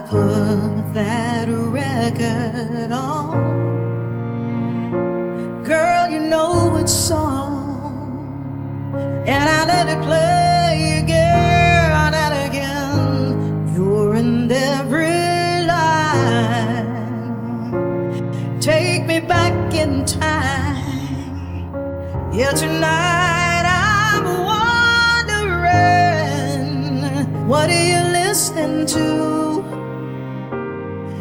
[0.00, 3.58] put that record on.
[5.64, 7.56] Girl, you know it's song.
[9.26, 13.74] And I let it play again and again.
[13.74, 16.86] You're in every line.
[18.60, 20.76] Take me back in time.
[22.32, 24.24] Yeah, tonight I'm
[25.24, 25.88] wondering
[27.48, 29.57] what are you listening to?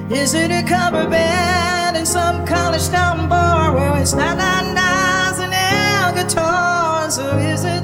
[0.09, 5.53] Is it a cover band in some college town bar where it's not nine and
[5.53, 7.19] air guitars?
[7.19, 7.83] Or is it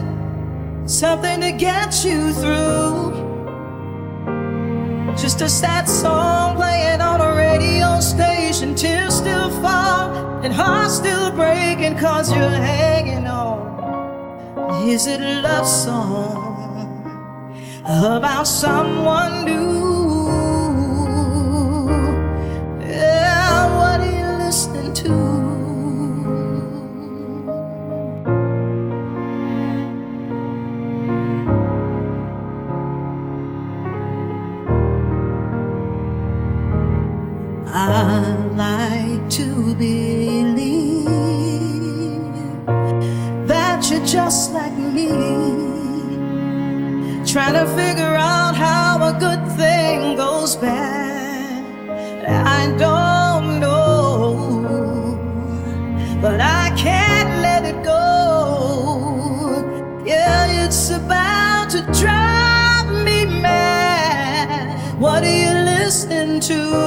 [0.89, 3.11] something to get you through?
[5.17, 11.29] Just a sad song playing on a radio station, tears still fall and hearts still
[11.31, 14.87] breaking cause you're hanging on.
[14.87, 17.03] Is it a love song
[17.85, 19.92] about someone new?
[38.63, 41.05] Like to believe
[43.51, 45.09] that you're just like me,
[47.31, 51.61] trying to figure out how a good thing goes bad.
[52.59, 54.23] I don't know,
[56.21, 58.03] but I can't let it go.
[60.05, 64.63] Yeah, it's about to drive me mad.
[65.03, 66.82] What are you listening to?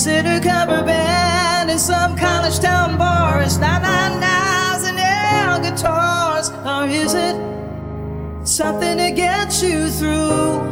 [0.00, 3.42] Is it a cover band in some college town bar?
[3.42, 7.36] It's not nine and air guitars, or is it
[8.48, 10.64] something to get you through?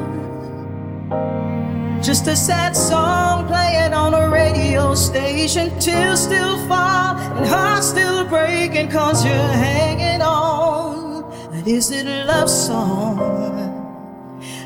[2.02, 5.78] Just a sad song playing on a radio station.
[5.78, 11.30] Tears still fall and hearts still breaking cause you're hanging on.
[11.66, 13.18] Is it a love song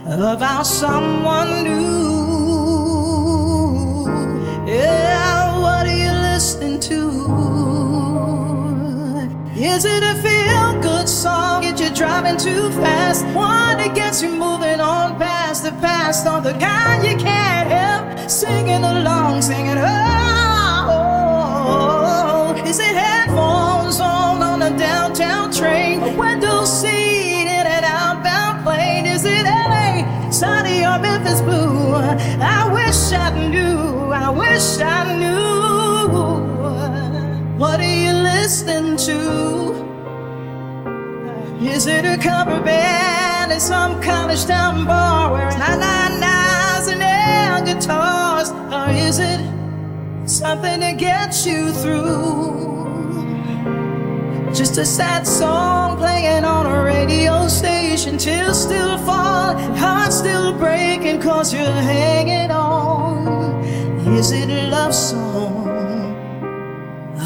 [0.06, 1.81] about someone new?
[9.74, 11.62] Is it a feel good song?
[11.62, 13.24] Get you driving too fast?
[13.34, 18.28] One that gets you moving on past the past, or the kind you can't help
[18.30, 19.92] singing along, singing, oh.
[22.66, 26.02] Is it headphones on on a downtown train?
[26.02, 29.06] A window seat in an outbound plane?
[29.06, 31.94] Is it LA, sunny or Memphis blue?
[31.94, 34.12] I wish I knew.
[34.12, 35.32] I wish I knew.
[37.58, 38.11] What are you
[38.42, 39.18] listening to?
[41.60, 47.00] Is it a cover band in some college town bar where nine nine nines and
[47.00, 48.50] air guitars?
[48.76, 49.40] Or is it
[50.26, 53.22] something to get you through?
[54.52, 58.18] Just a sad song playing on a radio station.
[58.18, 63.62] Tears still fall, hearts still breaking, cause you're hanging on.
[64.18, 65.61] Is it a love song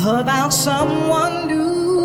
[0.04, 1.95] about someone new?